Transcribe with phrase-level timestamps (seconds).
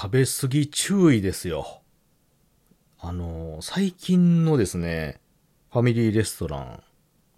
[0.00, 1.82] 食べ過ぎ注意ですよ。
[3.00, 5.20] あの、最近のですね、
[5.72, 6.82] ファミリーレストラン、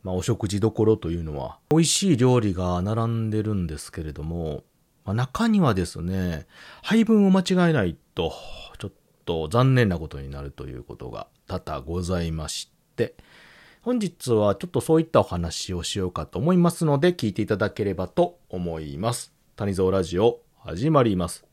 [0.02, 4.62] まあお食事どころというのは、美味しい料理が並んでるんですけれども、
[5.06, 6.46] まあ、中にはですね、
[6.82, 8.34] 配分を間違えないと、
[8.78, 8.92] ちょっ
[9.24, 13.14] と残念なことになるということが多々ございまして、
[13.80, 19.32] 本日はちょっとそういったお話をしようかと思いますので、聞いていただければと思います。
[19.56, 21.49] 谷蔵ラジオ、始まります。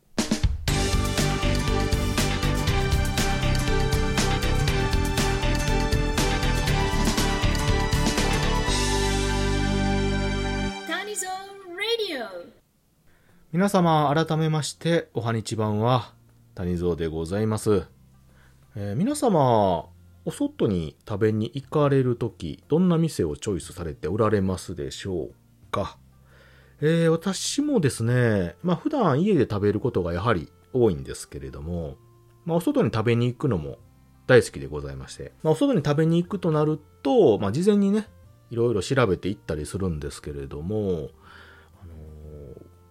[13.50, 16.12] 皆様改めましておはにちばんは
[16.54, 17.86] 谷蔵でございます、
[18.76, 19.86] えー、皆様
[20.26, 25.32] お外に食べに行かれるときどんな店をチョイスされておられますでしょう
[25.70, 25.96] か、
[26.82, 31.96] えー、私もですねまあ普段家で食べることがやはり多いんですけれども、
[32.44, 33.78] まあ、お外に食べに行くのも
[34.26, 38.08] 大好きでございまして、まあ、お外に食べに行くとなると、まあ、事前にね
[38.50, 41.08] いろいろ調べていったりするんですけれども、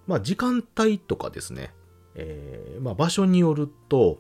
[0.08, 1.74] まあ、時間帯とかですね、
[2.16, 4.20] えー、まあ、場所によると、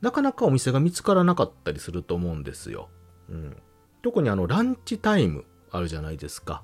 [0.00, 2.88] なかなかお店が見つからなかったりすると思うんですよ。
[3.28, 3.56] うん。
[4.02, 6.62] 特にあの、ランチタイムあるじゃないですか。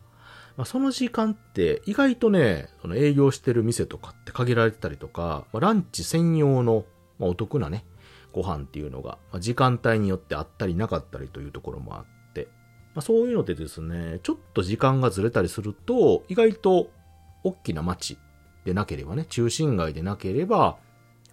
[0.57, 6.85] まあ、その時間って意外とね、その営業してる店とかって限られてたりとか、まあ、ランチ専用の、
[7.19, 7.85] まあ、お得なね、
[8.33, 12.49] ご飯っていうのが、まあ、時間帯によってあったりなかったりというところもあって、
[12.95, 16.91] まあ、そういうのでですね、ちょっと時間がずれたりすると、意外と
[17.43, 18.19] 大きな街
[18.65, 20.77] でなければね、中心街でなければ、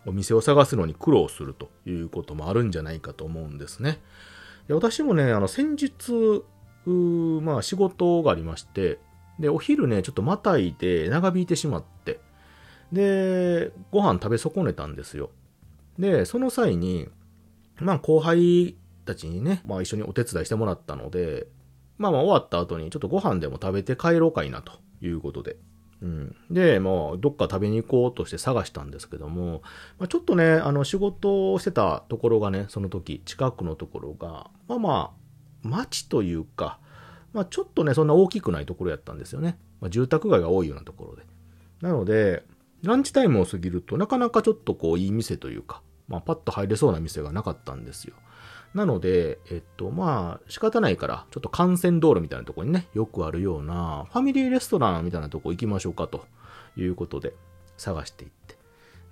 [0.06, 4.00] お店を探すのに苦労するということもあるんじゃないかと思うんですね。
[4.68, 6.44] で私もね、あの、先日、
[7.42, 9.00] まあ仕事がありまして、
[9.40, 12.20] で、お昼ね、ちょっとまたいで長引いてしまって、
[12.92, 15.30] で、ご飯食べ損ねたんですよ。
[16.00, 17.10] で、その際に、
[17.80, 21.48] まあ後輩たちにね、まあ一緒にお手伝いしてもらったので、
[21.98, 25.58] まあまあ終わった後にちょっとご飯でも食べて帰ろうかいなということで、
[26.02, 29.64] うん、で、まあ、どっか食べに行こうとして探したんですけども、
[29.98, 35.12] まあ、ちょっとね、あの、仕事をしてたところがね、その時、近くのところが、まあま
[35.64, 36.80] あ、町というか、
[37.34, 39.58] まあ、ちょっとね、そんな大きくないところやったんですよね。
[39.82, 41.24] まあ、住宅街が多いようなところで。
[41.82, 42.44] なので、
[42.84, 48.14] ランチタイムを過ぎると、なかなかちょっとこう、いい店というか、まあ、パッと入れそうな店がなかったんですよ。
[48.78, 56.26] なので、えっと、まあ、仕方ないから、ちょっと幹線道路みたいなとこにね、よくあるような、ファミリーレストランみたいなとこ行きましょうかと
[56.78, 57.34] いうことで、
[57.78, 58.56] 探していって。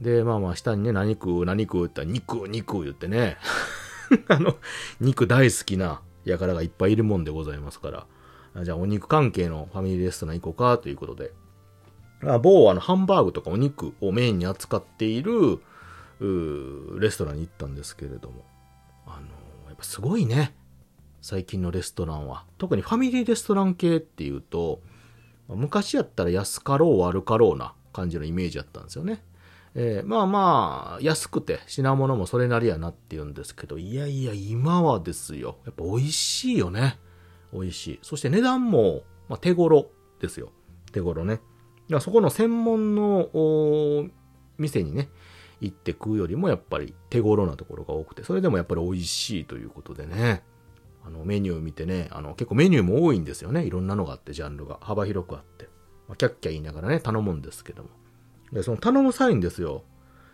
[0.01, 3.37] で、まあまあ、下にね、何食う、何食うって言ったら、肉、肉言ってね、
[4.29, 4.55] あの、
[5.01, 8.05] 肉大好きな輩がいっぱいいるもんでございますか
[8.53, 11.31] ら、じゃあお肉関係のファミリーレストラン行こうかということで、
[12.41, 15.59] 某あのハンバーグとかお肉をメインに扱っている
[16.99, 18.45] レストランに行ったんですけれども、
[19.75, 20.56] っぱすごいね。
[21.22, 22.46] 最近のレストランは。
[22.58, 24.81] 特にファミリーレストラン系っていうと、
[25.47, 29.24] 昔やったら安かろう悪かろうな感じのイメージやったんですよね。
[29.75, 35.58] えー、まあまあ、安くて品物もそれなりやなって言うんですけど、いやいや、今はですよ。
[35.66, 36.97] やっぱ美味しいよね。
[37.52, 38.00] 美味しい。
[38.02, 39.90] そして値段も、まあ、手頃
[40.22, 40.52] ですよ。
[40.92, 41.42] 手頃ね。
[42.00, 44.09] そこの専門の
[44.57, 45.09] 店にね、
[45.61, 50.43] 行って食うよりもやっぱり手頃なところが多くて、それでもやっぱり美味しいということでね、
[51.05, 53.63] あのメニュー見てね、あの結構メニューも多いんですよね。
[53.65, 55.69] いろんなのがあって、ジャンルが幅広くあって。
[56.07, 57.89] まあ、キャッキャ言いながらね、頼むんですけども。
[58.51, 59.83] で、その頼む際にですよ、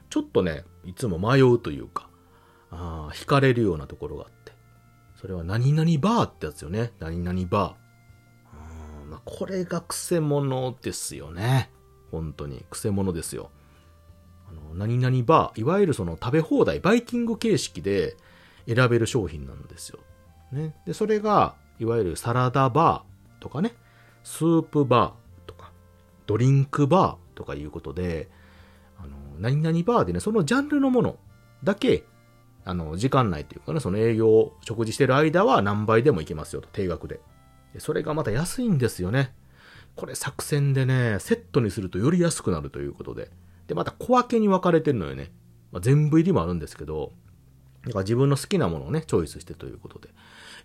[0.09, 2.09] ちょっとね、いつも迷うというか、
[2.69, 4.53] あ惹かれるようなところがあって。
[5.19, 6.93] それは何々バーってやつよね。
[6.99, 7.81] 何々バー。
[9.09, 11.69] まあ、これが癖者ですよね。
[12.11, 12.65] 本当に。
[12.69, 13.51] 癖者ですよ。
[14.51, 18.17] あの何々バー、いわゆるその食べ放題、バイキング形式で
[18.67, 19.99] 選べる商品なんですよ。
[20.51, 20.75] ね。
[20.85, 23.73] で、それが、いわゆるサラダバーとかね、
[24.23, 25.71] スープバーとか、
[26.27, 28.29] ドリンクバーとかいうことで、
[28.99, 31.17] あの、何々バーでね、そのジャンルのもの
[31.63, 32.03] だけ、
[32.63, 37.19] あの、時間内というかね、その営業、食事してる間は何倍でもいけますよと、定額で。
[37.73, 39.33] でそれがまた安いんですよね。
[39.95, 43.31] これ作戦でね、セットにするとより安くなるということで。
[43.71, 45.31] で、また小分けに分かれてるのよね。
[45.71, 47.13] まあ、全部入りもあるんですけど、
[47.85, 50.09] だから自分の好きなものをね、チョイスしてということで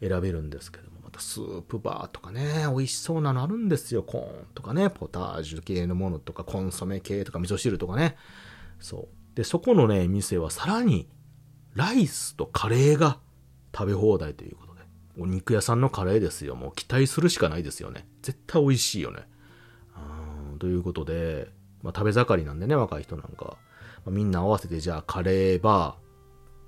[0.00, 4.02] 選べるんですけども、またスープバーとかね、美味しそうなのあるんですよ。
[4.02, 8.16] コーンとかね、ポタージュ系のものとか、コンソメ系とか、味噌汁とかね。
[8.80, 9.36] そう。
[9.36, 11.08] で、そこのね、店はさらに、
[11.74, 13.20] ライスとカレーが
[13.72, 14.80] 食べ放題ということで。
[15.16, 16.56] お肉屋さんのカレーですよ。
[16.56, 18.08] もう期待するしかないですよね。
[18.22, 19.28] 絶対美味しいよね。
[20.50, 21.54] うんということで、
[21.86, 23.56] まあ、食べ盛りなんでね、若い人なんか
[24.04, 24.12] ま。
[24.12, 25.96] みんな合わせてじゃあカレーバ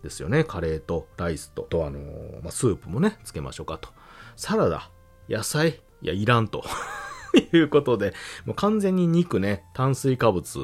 [0.00, 0.44] ーですよね。
[0.44, 3.88] カレーとライスと、とあのーまあ、スープもね、つけましょうかと。
[4.36, 4.90] サラダ、
[5.28, 6.62] 野菜、いや、いらんと。
[7.52, 8.14] いうことで、
[8.46, 10.58] もう完全に肉ね、炭水化物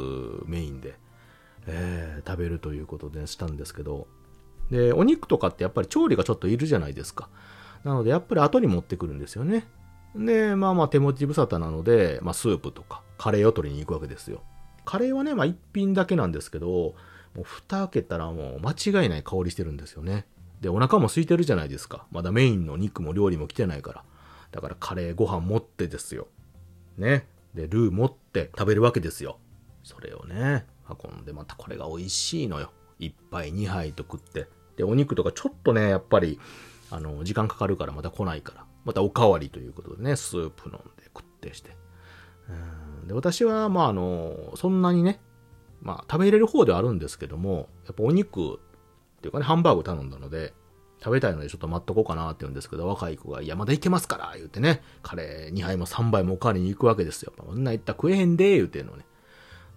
[0.46, 0.98] メインで、
[1.66, 4.06] えー、食べるということでしたんですけど、
[4.70, 7.28] で、お肉とかってやっぱり調理がちょっといるじゃないですか。
[7.82, 9.66] なので、やっぱり後に持ってくるんですよね。
[10.14, 14.42] で、まあまあ手持ち無沙汰なので、まあスープとかカレーを取りに行くわけですよ。
[14.84, 16.94] カレーはね、まあ一品だけなんですけど、も
[17.40, 20.26] う蓋開けたらもう間違いない香りしてるんですよね。
[20.60, 22.06] で、お腹も空いてるじゃないですか。
[22.10, 24.04] まだメインの肉も料理も来てないから。
[24.52, 26.28] だからカレーご飯持ってですよ。
[26.96, 27.26] ね。
[27.54, 29.38] で、ルー持って食べるわけですよ。
[29.82, 32.70] それをね、運んでまたこれが美味しいのよ。
[33.00, 34.48] 1杯2杯と食って。
[34.76, 36.38] で、お肉とかちょっとね、やっぱり、
[36.90, 38.64] あの、時間かかるからまた来ないから。
[38.84, 41.70] またおかわりということでね、スープ飲んで食ってして。
[43.06, 45.20] で、私は、まあ、あの、そんなにね、
[45.80, 48.58] まあ、食べれる方ではあるんですけども、やっぱお肉っ
[49.20, 50.54] ていうかね、ハンバーグ頼んだので、
[51.00, 57.32] 食べたいのでちょっと待っとこうかなって言うんですけど、若い子が、いや、まだいけますから言ってね、カレー2杯も3杯もおかわりに行くわけですよ。
[57.36, 59.04] そんな言ったら食えへんで言うてんのね。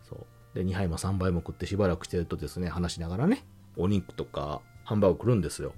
[0.08, 0.26] そう。
[0.58, 3.46] で、2杯も3杯も食ってしばらくしてるとですね、話しながらね、
[3.76, 5.74] お肉とかハンバーグ来るんですよ。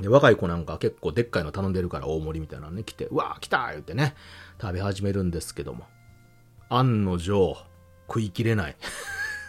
[0.00, 4.14] で、若い子なんか結構でっかいの頼んでるから大盛りみたいなのね、来て、うわー来た言ってね、
[4.60, 5.86] 食べ始めるんですけども。
[6.68, 7.56] 案の定、
[8.08, 8.76] 食いきれない。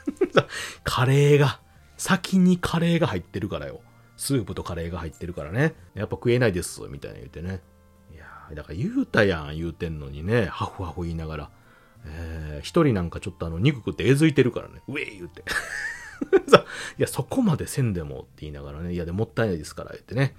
[0.83, 1.59] カレーが、
[1.97, 3.81] 先にカレーが入ってるからよ。
[4.17, 5.73] スープとカレーが入ってるからね。
[5.93, 7.61] やっぱ食えないです、みたいな言ってね。
[8.13, 11.49] いやー、だから言うたやん、言うてんのにね、ハフハフ言いながら。
[12.05, 14.81] えー、一人なんかちょっとあの、肉食ってえずいてるからね。
[14.87, 15.43] ウェイ言うて。
[16.97, 20.35] いや、そこまでせんでもって言いながらね、いや、でもったいないですから言ってね。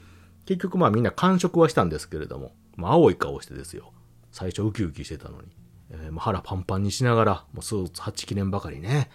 [0.47, 3.93] 結局まあみんな完食はしたんですけれども、まあ青い顔してですよ。
[4.31, 5.49] 最初ウキウキしてたのに。
[5.91, 9.11] えー、腹パンパンにしながら、もうスーツ8記念ばかりね、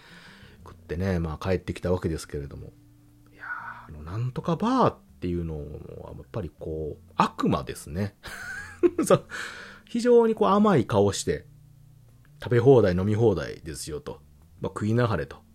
[0.66, 2.72] 食ってね、まあ帰ってきたわけですけれども。
[3.34, 8.16] いやあの、なんとかバーっていうのはやっぱりこう、悪魔ですね。
[9.86, 11.48] 非常にこう甘い顔して、
[12.44, 14.22] 食べ放題飲み放題ですよと。
[14.62, 15.47] まあ、食いなはれと。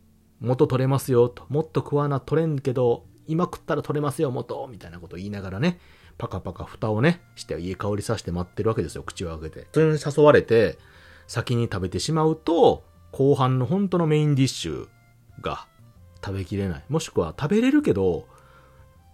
[0.43, 1.47] 元取れますよと。
[1.49, 5.79] もっと食わな取れんけど、今食ったら取れますよ、元みたいなこと言いながらね、
[6.19, 9.67] パカパカ蓋をね、して家香りさして待ってるわけですよ、口を開けて。
[9.73, 10.79] それに誘われて、
[11.27, 14.89] 先に食べてしまうと、後半の本当のメインディッシュ
[15.41, 15.67] が
[16.25, 16.85] 食べきれない。
[16.89, 18.27] もしくは食べれるけど、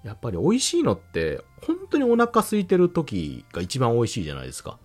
[0.05, 4.79] やっぱり美味しいのって、本当にお腹空いてる時が一番美味しいじゃないですか。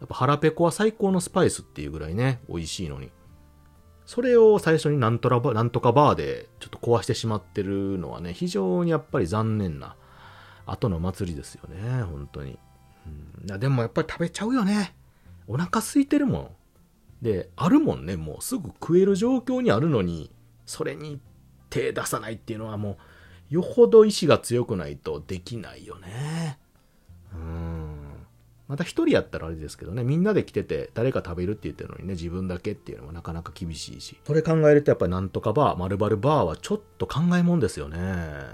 [0.00, 3.10] やっぱ腹ペコは最高のスパイスっていうぐらいね、美味しいのに。
[4.06, 9.96] それを最初になんとらば、なんとかバーでちょっと壊してしまってるのはね、非常にやっぱり残念な
[10.66, 12.58] 後の祭りですよね、本当に。
[13.06, 14.94] うん、いやでもやっぱり食べちゃうよね。
[15.46, 16.50] お腹空いてるもん。
[17.22, 20.30] で、あるもんね、もうすぐ食える状況にあるのに、
[20.66, 21.20] それに
[21.70, 22.98] 手出さないっていうのはも
[23.50, 26.58] う、よほど意志が強くないとできないよね。
[27.32, 27.71] うん。
[28.72, 34.16] また一人やったらあれですけどね、みんなで来てて誰か食べるって言ってるのにね、自分だけっていうのはなかなか厳しいし。
[34.26, 37.98] それ考えるとやっぱりなんとかバー、まるバーはちょっと考えもんですよね。
[37.98, 38.46] うん、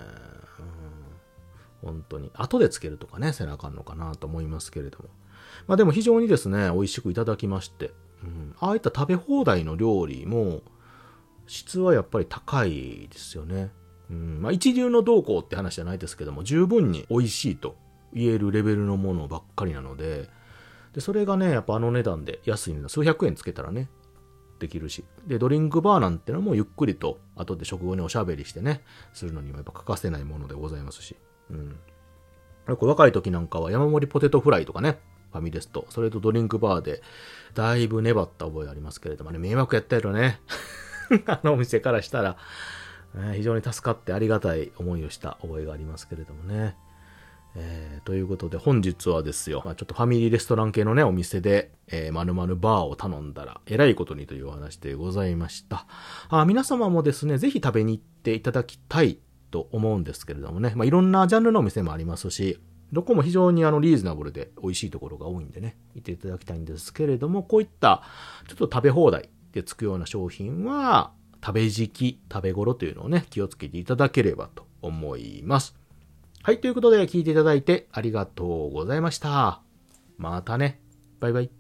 [1.82, 2.32] 本当に。
[2.35, 5.05] 後でつけるとかね、せなあかんのかなと思いますけれども。
[5.69, 7.93] まあでも非常にですね、美味しくいただきまして、
[8.25, 10.62] うん、ああいった食べ放題の料理も、
[11.47, 13.71] 質はやっぱり高いですよね。
[14.11, 17.76] うん、まあ一流の動向って話じゃないですけども、十分に美味しいと
[18.12, 20.29] 言えるレベルのものばっかりなので、
[20.93, 23.88] で、それがね、やっぱあの値段で安いの数百円つけたらね、
[24.59, 25.05] できるし。
[25.27, 31.17] で、ドリンクバーなんてのもゆっくりと、後で食後におしゃべりしてね、するのにはやっぱ欠かせないものでございますし。
[31.50, 31.79] うん。
[32.67, 34.99] これ若い時なんかは山盛りポテトフライとかね、
[35.33, 37.03] ファミレスと、それとドリンクバーで、
[37.55, 40.41] だいぶ粘った覚えありますけれどもね、迷惑やったやろね。
[41.27, 42.37] あのお店からしたら、
[43.35, 46.77] 非常に助かってありがたい思いをした覚えがありますけれどもね。
[47.55, 55.87] えー、ということで本日はですよ、まあ、ちょっとファミリーレストラン系のね、お店で、えー、〇〇バーを頼んだら、えらいことにというお話でございました。
[56.28, 59.19] あ皆様もですね、ぜひ食べに行っていただきたい
[59.50, 62.61] と思うんですけれどもね、まあ、いろんなジャンルのお店もありますし、
[62.93, 68.02] どこも非常にあのリーズナブルで美味しいところが多いんでね、行っていただきたいんですけれども、こういった
[68.47, 71.12] ちょっと食べ放題でつくような商品は、
[71.45, 75.77] 食べ時期、食べ頃というのをね、気をつけていただければと思います。
[76.49, 79.61] はい、ということで聞いていただいてありがとうございました。
[80.17, 80.81] またね。
[81.21, 81.58] バイバイ。